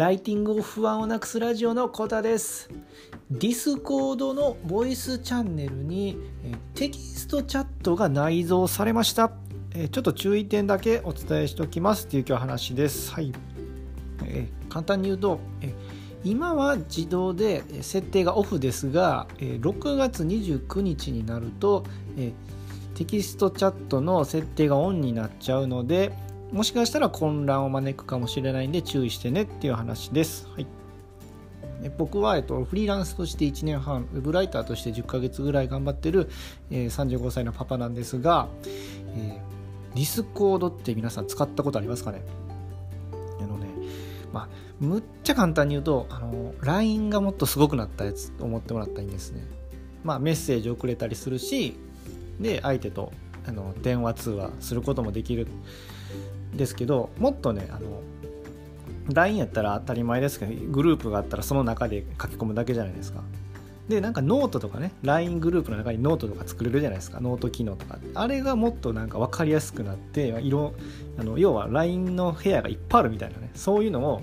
[0.00, 2.70] ライティングを不安をなくすラジオのコタです。
[3.30, 6.16] ディスコードのボイスチャンネルに
[6.74, 9.28] テキストチャットが内蔵されました。
[9.28, 13.12] ちょっと注意点だけお伝えしておきますっていう今日話です。
[13.12, 13.30] はい。
[14.24, 15.74] え簡単に言うとえ
[16.24, 21.84] 今は自動で設定がオフですがえ6月29日になると
[22.16, 22.32] え
[22.94, 26.14] テキストチャットの設定がオンになっちゃうので
[26.52, 30.48] もしかしたら混乱を招くかもしれないんで注意してねっていう話です。
[30.48, 30.66] はい。
[31.96, 36.28] 僕は、えっと、フリーランスとして1年半ウェブライターとして10ヶ月ぐらい頑張ってる、
[36.70, 38.48] えー、35歳のパパなんですが、
[39.16, 42.22] えー、ディスコードって皆さん使ったことありますかね？
[43.40, 43.68] あのね
[44.32, 44.48] まあ
[44.78, 49.42] むっちゃ簡単に言うとあの LINE がもっとすごくなったやつと思ってもらったらいいんですね。
[50.04, 51.76] まあメッセージ送れたりするし
[52.40, 53.12] で相手と
[53.46, 55.46] あの電話通話することもできる。
[56.54, 58.02] ですけどもっとねあの
[59.12, 63.22] LINE やったら当たり前ですけどグループがあったらその中で書き込むだけじゃないですか。
[63.88, 67.20] でなんかノートとかね LINE グループの中にノートとか作れるじゃないですか。
[67.20, 70.74] ノート機能とかあれがもっとなんか分かりやすくなって色
[71.18, 74.22] あの要は LINE の部屋がいっぱいあるみたいなねそういうのを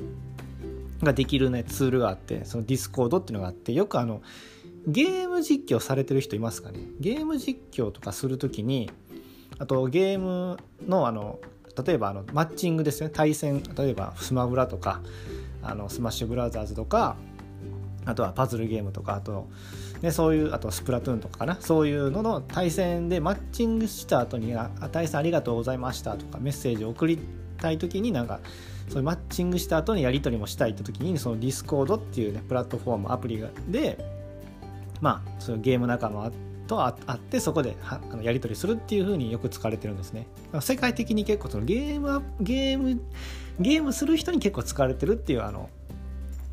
[1.04, 4.22] ができるねツールがあってその Discord っていうのがあってよくあの
[4.88, 6.80] ゲーム実況されてる人いますかね。
[7.02, 8.90] ゲーム実況とかするときに
[9.60, 11.40] あとゲームのあの
[11.86, 13.10] 例えばあのマッチングですね。
[13.10, 15.02] 対戦例えばスマブラとか
[15.62, 17.16] あのスマッシュブラザーズとか
[18.06, 19.48] あとはパズルゲームとかあと、
[20.02, 21.58] ね、そういうあとスプラトゥーンとかかな。
[21.60, 27.20] そういうのの対戦でマッチングした後にあ「対戦ありがとうございました」とかメッセージを送り
[27.58, 28.40] たい時になんか
[28.88, 33.98] そういうマッチングした後にやり取りもしたいって時にそのディスコードっていうねプラットフォームアプリで
[35.02, 36.32] まあそのゲーム仲間
[36.68, 40.28] とあってそこであのやり取りするっていう風によく使われてるんですね。
[40.62, 43.02] 世界的に結構そのゲームゲーム
[43.60, 45.70] ゲームする人に結構使われてるっていうあの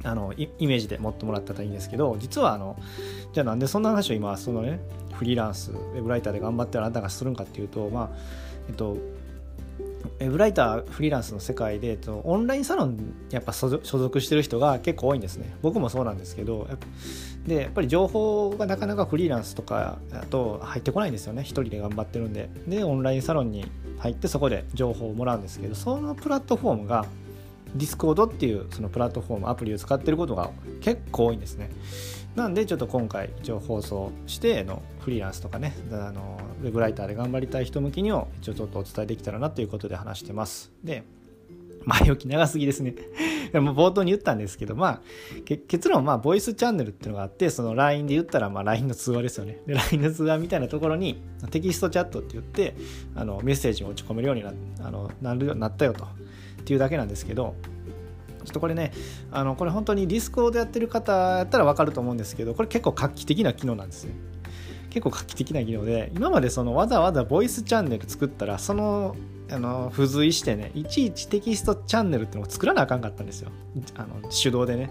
[0.04, 2.76] あのイメージで持ってもらったらいいんですけど実はあの
[3.32, 4.80] じゃあなんでそんな話を今そのね
[5.12, 8.10] フリーランスウェブライターで頑張ってるあなたがするんかっていうとまあ
[8.68, 8.96] えっと
[10.20, 15.54] ウェブライターフリーランスの世界でオンラインサロンやっぱ所属してる人が結構多いんですね。
[15.62, 16.68] 僕もそうなんですけど
[17.46, 21.42] でやっぱり情報がなかなかフリーランスとかだと入ってこないんですよね。
[21.42, 22.48] 一人で頑張ってるんで。
[22.66, 23.66] でオンラインサロンに
[23.98, 27.06] 入ってそこで情報をもらうんですけどそのプラットフォームが
[27.76, 30.50] Discord っていうそのプラットフォームアプリを使ってることが
[30.80, 31.70] 結構多いんですね。
[32.34, 40.72] なんでちょっと今回一応放送してのフリーランスとかねあのウェブライターで頑張りたい人向きにを一応ちょっとお伝えできたらなということで話してます。
[40.82, 41.04] で
[41.84, 42.94] 前置き長すぎですね。
[43.52, 45.00] でも冒頭に言ったんですけどまあ
[45.44, 49.60] 結論まあボイスチャンネルっていうのがあってその LINE で言ったらまあ LINE の通話ですよね。
[49.66, 52.74] で LINE の通話みたいなところにテキストチャットって言って
[53.14, 56.04] あのメッセージを打ち込めるようになあのなるようになったよと。
[56.04, 57.54] っていうだけなんですけど
[58.44, 58.92] ちょっとこれね
[59.30, 64.14] あのこれ本当にディスコでやってる方やったら分かると思うんですけどこれ結構画期的な機能なんですね。
[64.90, 69.16] 結構画期的な機能で今までそのわざわざボイスチャンネル作ったらその
[69.50, 73.50] あの付随してねいちいちテキストチャンネルっていうのを作らなあかんかったんですよ。
[73.96, 74.90] あの手動でね。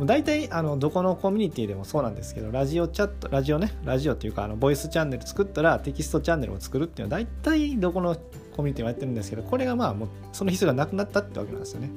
[0.00, 8.16] 大体あのどこのコミュニティでもそうなんですけどラジオチャットラジオねラジオっていうかあのボイスチャンネル作ったらテキストチャンネルを作るっていうのは大体どこの
[8.56, 11.90] コミュニティもやってるんですけどこれがまあもうその必要がなくなったってわけなんですよね。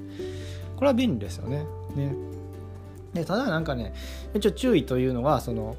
[0.77, 1.65] これは便利ですよね。
[1.95, 2.15] ね
[3.13, 3.93] でただなんかね
[4.33, 5.75] 一応注意というのはその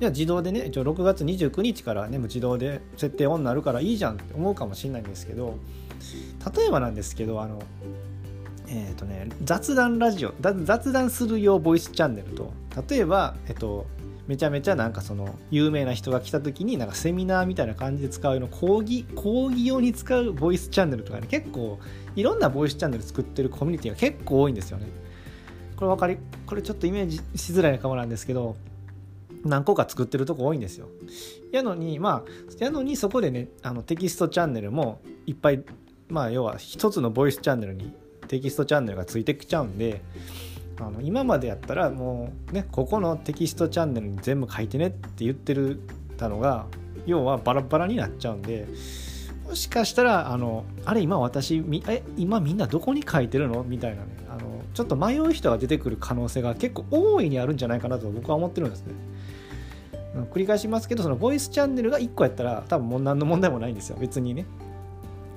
[0.00, 5.58] いや自動でね一応6月29日からね自動で設定オンになるからいいじゃんって思うかもしれないんですけど
[6.56, 7.62] 例えばなんですけどあの
[8.68, 12.52] えっ、ー、とね雑談ラジオ雑談する用ボイスチャンネルと
[12.88, 13.86] 例えばえっと
[14.26, 21.78] めちゃめちゃなんかその有名な人が来た時になんかセミナーみたいな感じで使うの講義講義用に使うボイスチャンネルとかね結構
[22.16, 24.86] いろんなボイスチャンネル作ってるコミュニティが結構多いんですよね。
[25.76, 28.56] これ分かりこれちょっとイメージしづらいかもなんですけど
[29.44, 30.88] 何個か作ってるとこ多いんですよ。
[31.52, 35.62] やのにまあやのにそこでねあのテキストチャンネルもいっぱい
[36.08, 37.92] まあ要は一つのボイスチャンネルに
[38.28, 40.00] テキストチャンネルがついてきちゃうんで
[40.80, 45.80] あの今までやったらもうねここのテキストチャンネルに全部書いてねって言ってる
[46.16, 46.66] たのが
[47.06, 48.66] 要はバラバラになっちゃうんで
[49.46, 53.62] もしかしたらあのあれ今私え今みんなどこに書いてるの？
[53.62, 54.40] みたいなねあの
[54.72, 58.94] ちょっと迷う人が出てくる可能性が結構大いにあるんじゃないかなと僕は思ってるんですね。
[60.32, 63.96] 繰り返しますけどそのボイスチャンネルが1個やったら多分もう何の問題もないんですよ。
[64.00, 64.46] 別にね。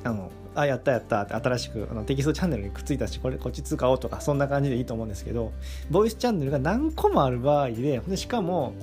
[0.04, 1.22] あのあやったやった。
[1.22, 5.52] って新しくあのテキストチャンネルにくっついたしこれこっち使おうとかそんな感じでいいと思うんですけど
[5.90, 8.74] ボイスチャンネルが何個もある場合ででしかも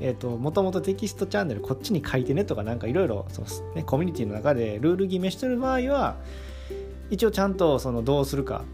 [0.00, 3.24] えーと、もともとテキストチャンネルこっちに書いてねとかなんかいろいろ
[3.86, 6.16] コミュニティの中でルール決めしてる場合は
[7.08, 8.64] 一応ちゃんとそのどうするか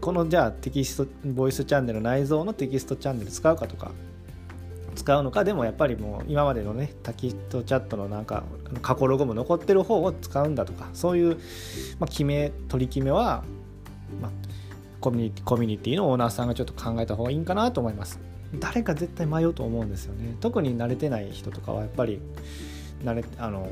[0.00, 3.90] このじゃあテキストボイスチャンネル内蔵のテキストチャンネル使うかとか
[5.10, 8.44] 使うのかでもやっぱりもう今までのねタキストチャットのなんか
[8.80, 11.34] 過去ログも残ってる方を使うんだとかそういう、
[11.98, 13.42] まあ、決め取り決めは、
[14.22, 14.30] まあ、
[15.00, 18.20] コミュニティコミュニティのオーナーさんがちょっと考えた方がいいんかなと思います。
[18.60, 20.36] 誰か絶対迷うと思うんですよね。
[20.40, 22.20] 特に慣れてない人とかはやっぱり
[23.02, 23.68] 慣れあの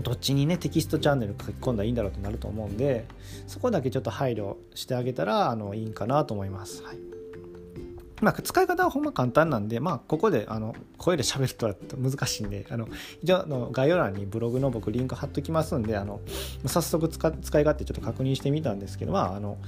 [0.00, 3.04] どっちにねテキストチャンネル書き込んだらいいんだろうとなると思うんで
[3.46, 6.82] そこだけちょっと配慮してあげたらあのいいんかなと思います。
[6.82, 7.11] はい。
[8.22, 12.88] まあ、使い方はほんま簡単なんで、まあ、ここであの声で喋るとは難しいんであの
[13.20, 16.20] 一応の概要欄にブログの僕リンク貼っときますんであの
[16.64, 19.58] 早速使使い勝手ちょっと確認してみたんですけど、まあ、あの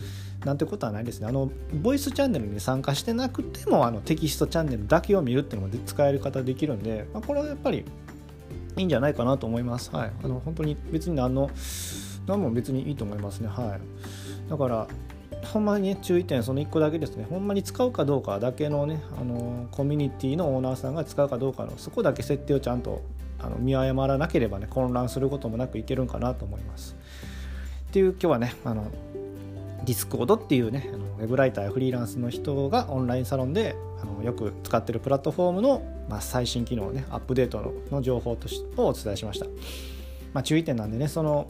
[0.45, 1.51] なんてことはないですねあの
[1.83, 7.85] ボイスチャンネルに参加してなくてもあのテキストチャンネルだけを見るっていうのも使える方できるんで、まあ、これはやっぱり
[8.77, 9.95] いいんじゃないかなと思います。
[9.95, 11.51] はい、あの本当に別に何の
[12.27, 13.49] 何も別にいいと思いますね。
[13.49, 14.89] はい、だから
[15.45, 23.03] ほんまにね注意点その1個だけですねほんまに使うかどうかだけのねあのコミュニティのオーナーさんが使うかどうかのそこだけ設定をちゃんと
[23.39, 26.97] あの見誤らなければね混乱することもなくいけるんかなと思います。
[27.89, 28.91] っていう今日はねあの
[29.85, 39.47] ディスコードっていうねあのウェブライターやフリーランスの人がオンラインサロンであのよく使ってるプラットフォームの、まあ、最新機能ねアップデートの情報としをお伝えしました、
[40.33, 41.49] まあ、注意点なんでねその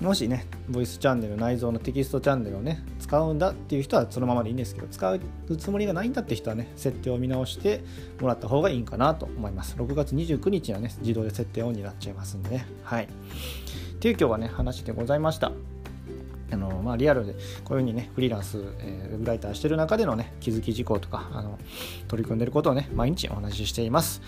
[0.00, 5.20] もしねボイスチャンネル内蔵のテキストチャンネルをね使うんだっていう人はそのままでいいんですけど使う
[5.58, 7.82] つもりがないんだって人はね設定を見直して
[8.20, 9.76] もらった方がいいんかなと思います。
[9.76, 12.66] 6月29日はね自動で設定オンになっちゃいますんでね。
[12.82, 13.04] はい。
[13.04, 13.08] っ
[14.00, 15.52] ていう今日はね話でございました。
[16.52, 21.58] あのまあ、リアルでこういうふうにねフリーランス、えー、ウェブライターしてる中でのね気づき事項とかあの
[22.08, 24.22] 取り組んでることをね毎日お話ししています、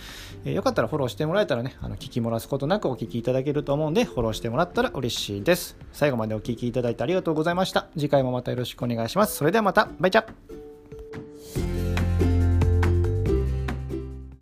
[0.45, 5.77] えー、よかったらフォローしてもらえたらねあの聞き漏らすことなくお聞きいただけると思うんでフォローしてもらったら嬉しいです。
[5.93, 7.89] 最後までお聞きいただいてありがとうございました。
[7.97, 9.37] 次回もまたよろしくお願いします。
[9.37, 9.89] それではまた。
[9.99, 10.62] バイチャ。